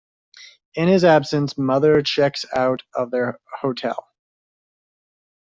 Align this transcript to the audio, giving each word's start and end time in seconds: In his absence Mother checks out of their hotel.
In 0.73 0.87
his 0.87 1.03
absence 1.03 1.59
Mother 1.59 2.01
checks 2.01 2.43
out 2.55 2.81
of 2.95 3.11
their 3.11 3.39
hotel. 3.59 4.07